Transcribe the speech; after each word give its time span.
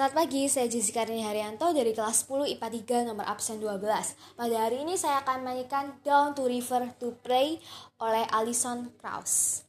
Selamat 0.00 0.16
pagi, 0.16 0.48
saya 0.48 0.64
Jessica 0.64 1.04
Rini 1.04 1.20
Haryanto 1.20 1.76
dari 1.76 1.92
kelas 1.92 2.24
10 2.24 2.56
IPA 2.56 3.04
3 3.04 3.08
nomor 3.12 3.28
absen 3.28 3.60
12. 3.60 4.16
Pada 4.32 4.56
hari 4.56 4.80
ini 4.80 4.96
saya 4.96 5.20
akan 5.20 5.44
menyanyikan 5.44 5.92
Down 6.00 6.32
to 6.32 6.48
River 6.48 6.88
to 6.96 7.12
Pray 7.20 7.60
oleh 8.00 8.24
Alison 8.32 8.96
Krauss. 8.96 9.68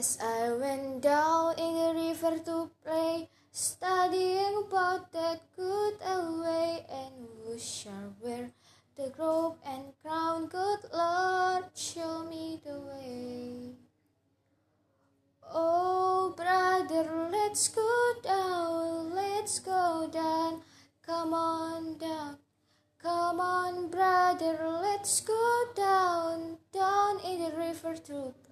As 0.00 0.16
I 0.22 0.50
went 0.52 1.02
down 1.02 1.58
in 1.58 1.74
the 1.76 1.92
river 1.92 2.38
to 2.46 2.70
pray, 2.82 3.28
studying 3.52 4.64
about 4.66 5.12
that 5.12 5.42
good 5.54 5.96
old 6.02 6.40
way, 6.40 6.86
and 6.88 7.28
who 7.44 7.58
shall 7.58 8.14
wear 8.18 8.50
the 8.96 9.12
robe 9.18 9.56
and 9.62 9.92
crown? 10.00 10.46
Good 10.46 10.88
Lord, 10.94 11.64
show 11.74 12.24
me 12.24 12.62
the 12.64 12.80
way. 12.80 13.74
Oh, 15.52 16.32
brother, 16.34 17.28
let's 17.30 17.68
go 17.68 18.14
down, 18.24 19.14
let's 19.14 19.58
go 19.58 20.08
down, 20.10 20.62
come 21.04 21.34
on 21.34 21.98
down. 21.98 22.38
Come 23.02 23.38
on, 23.38 23.88
brother, 23.90 24.58
let's 24.80 25.20
go 25.20 25.64
down, 25.76 26.56
down 26.72 27.20
in 27.20 27.40
the 27.42 27.56
river 27.56 27.96
to 27.96 28.32
play. 28.48 28.49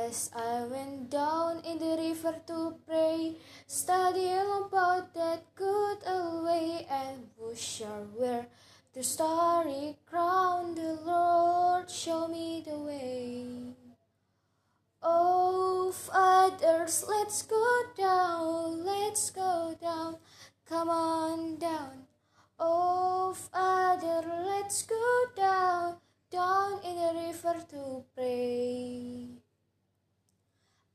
As 0.00 0.30
I 0.34 0.64
went 0.64 1.10
down 1.10 1.60
in 1.60 1.78
the 1.78 1.94
river 1.94 2.34
to 2.46 2.74
pray, 2.88 3.36
studying 3.66 4.48
about 4.64 5.12
that 5.12 5.44
good 5.54 5.98
old 6.06 6.44
way, 6.44 6.86
and 6.88 7.28
who 7.36 7.54
shall 7.54 8.08
wear 8.16 8.46
the 8.94 9.02
starry 9.02 9.98
crown? 10.06 10.74
The 10.74 10.94
Lord 11.04 11.90
show 11.90 12.28
me 12.28 12.64
the 12.66 12.78
way. 12.78 13.44
Oh, 15.02 15.92
fathers, 15.92 17.04
let's 17.06 17.42
go 17.42 17.82
down, 17.94 18.82
let's 18.82 19.30
go 19.30 19.76
down, 19.82 20.16
come 20.66 20.88
on 20.88 21.58
down. 21.58 22.06
Oh, 22.58 23.34
Father, 23.34 24.24
let's 24.46 24.80
go 24.82 25.24
down, 25.36 25.96
down 26.30 26.80
in 26.84 26.96
the 26.96 27.12
river 27.20 27.56
to 27.68 28.04
pray. 28.14 29.39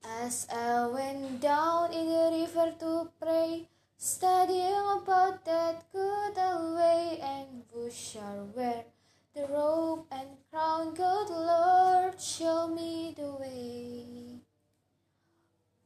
As 0.08 0.48
I 0.54 0.86
went 0.86 1.42
down 1.42 1.92
in 1.92 2.06
the 2.08 2.30
river 2.32 2.74
to 2.80 3.10
pray, 3.20 3.68
studying 3.98 5.02
about 5.02 5.44
that 5.46 5.92
good 5.92 6.38
old 6.38 6.76
way, 6.76 7.20
and 7.22 7.64
shall 7.92 8.48
wear 8.56 8.86
the 9.34 9.48
robe 9.48 10.06
and 10.12 10.30
crown? 10.52 10.94
Good 10.94 11.30
Lord, 11.30 12.22
show 12.22 12.68
me 12.68 13.16
the 13.18 13.32
way. 13.32 14.42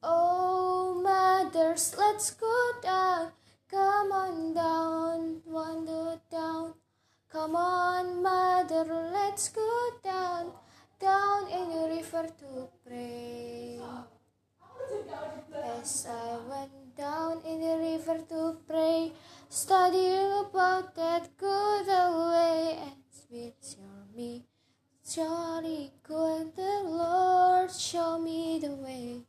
Oh, 0.03 0.99
mothers, 1.01 1.95
let's 1.97 2.31
go 2.31 2.71
down, 2.81 3.31
come 3.71 4.11
on 4.11 4.53
down, 4.53 5.41
wander 5.45 6.19
down. 6.29 6.73
Come 7.31 7.55
on, 7.55 8.21
mother, 8.21 8.85
let's 9.13 9.49
go 9.49 9.89
down, 10.03 10.51
down 10.99 11.47
in 11.49 11.69
the 11.69 11.95
river 11.95 12.27
to 12.39 12.67
pray. 12.85 13.79
As 15.79 16.07
I 16.09 16.37
went 16.49 16.95
down 16.97 17.41
in 17.45 17.61
the 17.61 17.77
river 17.77 18.19
to 18.29 18.57
pray, 18.67 19.13
studying 19.47 20.31
about 20.45 20.95
that 20.95 21.37
good 21.37 21.87
way, 21.87 22.79
and 22.83 23.03
sweet 23.09 23.55
your 23.77 24.15
me, 24.15 24.45
jolly 25.09 25.93
good, 26.03 26.55
the 26.55 26.81
Lord 26.83 27.71
show 27.71 28.19
me 28.19 28.59
the 28.59 28.71
way. 28.71 29.21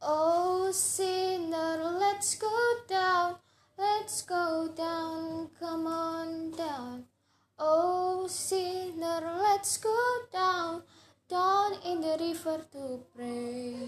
Oh, 0.00 0.70
sinner, 0.72 1.78
let's 1.98 2.36
go 2.36 2.74
down, 2.88 3.36
let's 3.76 4.22
go 4.22 4.68
down, 4.76 5.50
let's 9.62 9.78
go 9.78 9.94
down, 10.32 10.82
down 11.30 11.78
in 11.86 12.00
the 12.00 12.18
river 12.18 12.66
to 12.72 12.98
pray. 13.14 13.78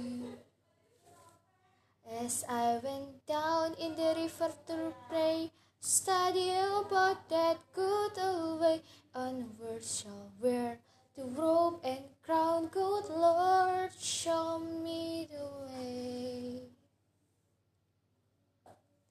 As 2.23 2.45
I 2.49 2.79
went 2.79 3.27
down 3.27 3.75
in 3.83 3.97
the 3.97 4.15
river 4.15 4.55
to 4.69 4.95
pray, 5.11 5.51
studying 5.81 6.71
about 6.79 7.29
that 7.29 7.59
good 7.75 8.13
old 8.23 8.61
way, 8.61 8.83
onward 9.17 9.83
shall 9.83 10.31
wear 10.41 10.79
the 11.19 11.25
robe 11.35 11.81
and 11.83 12.07
crown. 12.25 12.71
Good 12.71 13.11
Lord, 13.11 13.91
show 13.99 14.61
me 14.61 15.27
the 15.27 15.43
way. 15.75 16.71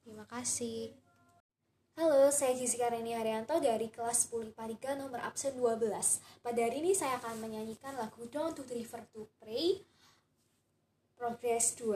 Terima 0.00 0.24
kasih. 0.32 1.03
Saya 2.34 2.58
Jessica 2.58 2.90
Reni 2.90 3.14
Haryanto 3.14 3.62
dari 3.62 3.86
kelas 3.86 4.26
10 4.26 4.50
IPA 4.50 4.98
3 4.98 5.06
nomor 5.06 5.22
absen 5.22 5.54
12. 5.54 6.18
Pada 6.42 6.58
hari 6.58 6.82
ini 6.82 6.90
saya 6.90 7.22
akan 7.22 7.38
menyanyikan 7.38 7.94
lagu 7.94 8.26
Down 8.26 8.50
to 8.58 8.66
River 8.66 9.06
to 9.14 9.30
Pray, 9.38 9.86
Progress 11.14 11.78
2. 11.78 11.94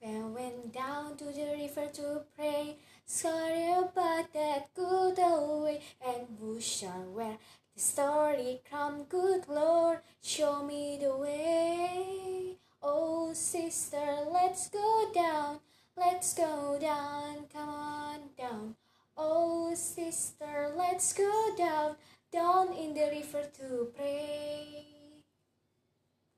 When 0.00 0.32
went 0.32 0.72
down 0.72 1.16
to 1.16 1.32
the 1.32 1.56
river 1.56 1.88
to 1.96 2.28
pray, 2.36 2.76
sorry 3.08 3.72
about 3.72 4.32
that 4.36 4.68
good 4.76 5.16
old 5.16 5.64
way, 5.64 5.80
and 6.04 6.28
shall 6.60 7.08
wear 7.08 7.40
the 7.74 7.80
story 7.80 8.60
come, 8.70 9.04
Good 9.08 9.48
Lord, 9.48 9.98
show 10.22 10.62
me 10.62 10.98
the 11.00 11.16
way. 11.16 12.56
Oh, 12.82 13.32
sister, 13.32 14.26
let's 14.30 14.68
go 14.68 15.10
down, 15.14 15.58
let's 15.96 16.34
go 16.34 16.78
down, 16.80 17.46
come 17.52 17.68
on 17.68 18.20
down. 18.38 18.76
Oh, 19.16 19.74
sister, 19.74 20.72
let's 20.76 21.12
go 21.12 21.54
down, 21.56 21.96
down 22.32 22.72
in 22.74 22.94
the 22.94 23.10
river 23.10 23.48
to 23.58 23.88
pray. 23.96 24.86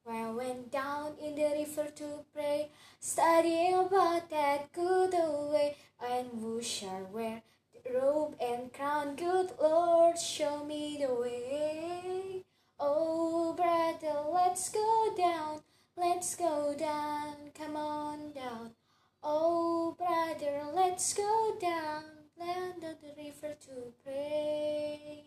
When 0.05 0.17
I 0.17 0.31
went 0.31 0.71
down 0.71 1.15
in 1.21 1.35
the 1.35 1.51
river 1.51 1.91
to 1.97 2.25
pray, 2.33 2.71
studying 3.01 3.75
about 3.75 4.31
that 4.31 4.73
good 4.73 5.15
old 5.15 5.53
way, 5.53 5.77
and 6.01 6.29
who 6.41 6.63
shall 6.63 7.09
wear 7.13 7.43
let's 16.17 16.35
go 16.35 16.75
down, 16.79 17.35
come 17.55 17.77
on 17.77 18.33
down. 18.33 18.71
Oh, 19.23 19.95
brother, 19.99 20.63
let's 20.73 21.13
go 21.13 21.55
down, 21.61 22.05
land 22.41 22.83
of 22.85 23.03
the 23.03 23.23
river 23.23 23.55
to 23.67 23.93
pray. 24.03 25.25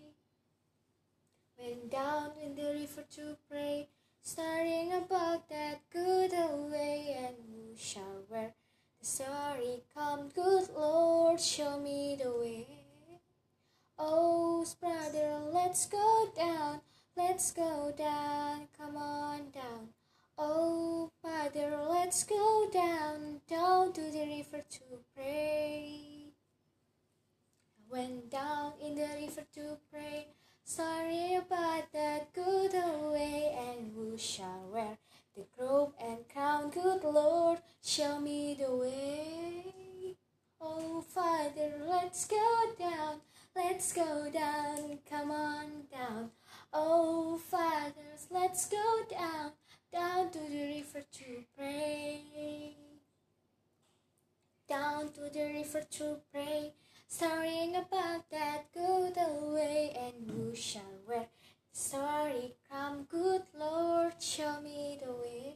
Went 1.60 1.92
down 1.92 2.32
in 2.44 2.56
the 2.56 2.74
river 2.74 3.04
to 3.18 3.38
pray, 3.48 3.88
studying 4.24 4.92
about 4.94 5.48
that 5.50 5.82
good 5.94 6.34
old 6.34 6.72
way, 6.72 7.16
and 7.20 7.36
who 7.48 7.78
shall 7.78 8.24
wear 8.28 8.56
the 9.00 9.06
sorry 9.06 9.84
come? 9.96 10.30
Good 10.34 10.70
Lord, 10.76 11.40
show 11.40 11.80
me 11.80 12.18
the 12.20 12.32
way. 12.32 12.66
Oh, 14.00 14.66
brother, 14.82 15.38
let's 15.54 15.86
go 15.86 16.32
down, 16.36 16.82
let's 17.16 17.52
go 17.52 17.94
down, 17.96 18.70
come 18.76 18.98
on 18.98 19.52
down. 19.52 19.90
Oh, 20.42 21.12
Father, 21.22 21.78
let's 21.90 22.24
go 22.24 22.70
down, 22.72 23.42
down 23.50 23.92
to 23.92 24.00
the 24.00 24.20
river 24.20 24.64
to 24.70 24.80
pray. 25.14 26.32
I 27.78 27.92
went 27.92 28.32
down 28.32 28.72
in 28.82 28.96
the 28.96 29.10
river 29.20 29.46
to 29.56 29.78
pray. 29.92 30.28
Sorry 30.64 31.36
about 31.36 31.92
that 31.92 32.32
good 32.32 32.74
old 32.74 33.12
way, 33.16 33.54
and 33.68 33.92
who 33.94 34.18
shall 34.18 34.70
wear 34.72 34.98
the 35.36 35.44
robe 35.60 35.92
and 36.02 36.20
crown? 36.32 36.70
Good 36.70 37.04
Lord, 37.04 37.60
show 37.84 38.22
me 38.22 38.56
the 38.58 38.74
way. 38.74 40.16
Oh, 40.62 41.02
Father, 41.02 41.74
let's 41.86 42.26
go 42.26 42.76
down, 42.80 43.16
let's 43.54 43.92
go 43.92 44.30
down, 44.32 45.00
come 45.10 45.32
on 45.32 45.66
down. 45.92 46.32
Oh, 46.72 47.38
fathers, 47.50 48.28
let's 48.32 48.70
go 48.70 48.89
To 55.16 55.22
the 55.22 55.46
river 55.54 55.82
to 55.82 56.18
pray, 56.32 56.72
storying 57.08 57.76
about 57.76 58.30
that 58.30 58.72
good 58.72 59.18
old 59.18 59.56
way, 59.56 59.92
and 60.00 60.30
who 60.30 60.56
shall 60.56 60.84
wear 61.08 61.26
sorry 61.72 62.54
crown? 62.70 63.08
Good 63.10 63.42
Lord, 63.60 64.22
show 64.22 64.62
me 64.62 65.00
the 65.04 65.12
way. 65.12 65.56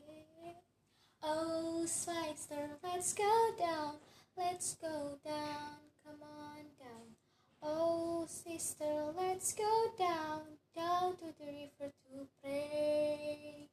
Oh, 1.21 1.85
sister, 1.85 2.67
let's 2.83 3.13
go 3.13 3.51
down, 3.59 3.94
let's 4.35 4.75
go 4.81 5.19
down, 5.23 5.77
come 6.03 6.23
on 6.23 6.65
down. 6.79 7.15
Oh, 7.61 8.25
sister, 8.27 9.13
let's 9.15 9.53
go 9.53 9.91
down, 10.00 10.41
down 10.75 11.15
to 11.17 11.25
the 11.39 11.45
river 11.45 11.94
to 12.09 12.27
pray. 12.41 13.69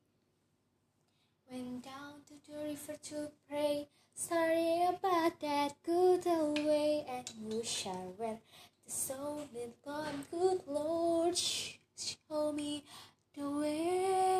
Went 1.51 1.83
down 1.83 2.23
to 2.31 2.39
the 2.47 2.63
river 2.63 2.95
to 3.11 3.27
pray, 3.51 3.91
sorry 4.15 4.87
about 4.87 5.35
that 5.43 5.75
good 5.83 6.23
old 6.23 6.63
way, 6.63 7.03
and 7.11 7.27
who 7.43 7.59
shall 7.67 8.15
wear 8.15 8.39
the 8.87 8.91
soul 8.93 9.51
in 9.51 9.75
gone? 9.83 10.31
Good 10.31 10.63
Lord, 10.71 11.35
sh- 11.35 11.83
show 11.99 12.55
me 12.55 12.87
the 13.35 13.51
way. 13.51 14.31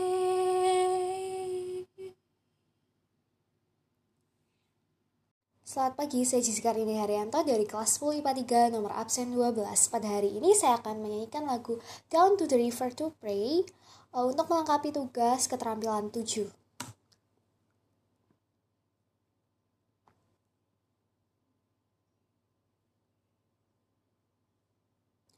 Selamat 5.67 5.99
pagi, 5.99 6.23
saya 6.23 6.47
Jessica 6.47 6.71
Rini 6.71 6.95
Haryanto 6.95 7.43
dari 7.43 7.67
kelas 7.67 7.99
10 7.99 8.23
IPA 8.23 8.71
3 8.71 8.79
nomor 8.79 8.95
absen 8.95 9.35
12. 9.35 9.67
Pada 9.67 10.07
hari 10.07 10.39
ini 10.39 10.55
saya 10.55 10.79
akan 10.79 11.03
menyanyikan 11.03 11.43
lagu 11.43 11.83
Down 12.07 12.39
to 12.39 12.47
the 12.47 12.55
River 12.55 12.95
to 12.95 13.11
Pray 13.19 13.67
uh, 14.15 14.31
untuk 14.31 14.47
melengkapi 14.47 14.95
tugas 14.95 15.51
keterampilan 15.51 16.15
7. 16.15 16.60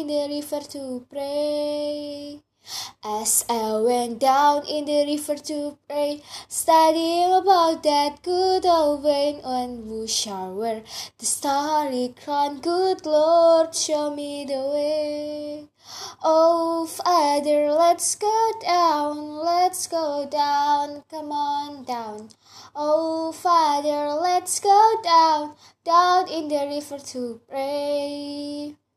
in 0.00 0.06
the 0.08 0.28
river 0.28 0.60
to 0.74 1.06
pray. 1.08 2.42
As 3.04 3.44
I 3.48 3.76
went 3.76 4.18
down 4.18 4.66
in 4.66 4.84
the 4.84 5.06
river 5.06 5.36
to 5.36 5.78
pray, 5.88 6.22
studying 6.48 7.32
about 7.32 7.82
that 7.84 8.22
good 8.22 8.66
old 8.66 9.04
way, 9.04 9.40
and 9.42 9.86
who 9.86 10.06
shall 10.06 10.54
wear 10.54 10.82
the 11.18 11.26
starry 11.26 12.14
crown? 12.22 12.60
Good 12.60 13.06
Lord, 13.06 13.74
show 13.74 14.14
me 14.14 14.44
the 14.44 14.62
way. 14.74 15.68
Oh, 16.22 16.86
Father, 16.86 17.70
let's 17.70 18.16
go 18.16 18.52
down, 18.60 19.36
let's 19.36 19.86
go 19.86 20.28
down, 20.28 21.04
come 21.08 21.30
on 21.30 21.84
down. 21.84 22.30
Oh, 22.74 23.30
Father, 23.32 24.12
let's 24.20 24.58
go 24.58 24.80
down, 25.04 25.54
down 25.84 26.28
in 26.28 26.48
the 26.48 26.66
river 26.66 26.98
to 27.12 27.40
pray. 27.48 28.76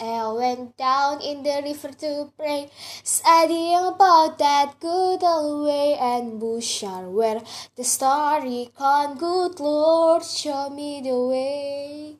I 0.00 0.32
went 0.32 0.76
down 0.76 1.20
in 1.20 1.42
the 1.42 1.60
river 1.64 1.88
to 1.88 2.32
pray, 2.36 2.70
studying 3.02 3.84
about 3.84 4.38
that 4.38 4.80
good 4.80 5.22
old 5.22 5.66
way, 5.66 5.96
and 5.98 6.62
shall 6.62 7.10
wear 7.10 7.40
the 7.76 7.84
starry 7.84 8.70
crown? 8.76 9.18
Good 9.18 9.60
Lord, 9.60 10.24
show 10.24 10.70
me 10.70 11.00
the 11.02 11.16
way. 11.16 12.16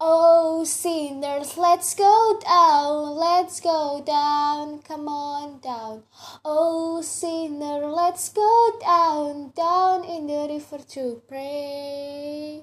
Oh, 0.00 0.64
sinners, 0.64 1.56
let's 1.56 1.94
go 1.94 2.40
down, 2.44 3.14
let's 3.14 3.60
go 3.60 4.02
down, 4.04 4.82
come 4.82 5.06
on 5.08 5.60
down. 5.60 6.02
Oh, 6.44 7.00
sinner, 7.02 7.86
let's 7.86 8.28
go 8.30 8.78
down, 8.80 9.52
down 9.54 10.04
in 10.04 10.26
the 10.26 10.48
river 10.48 10.82
to 10.94 11.22
pray. 11.28 12.62